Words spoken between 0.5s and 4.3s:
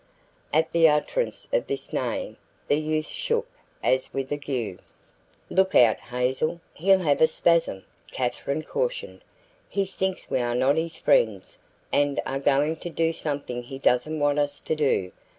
At the utterance of this name, the youth shook as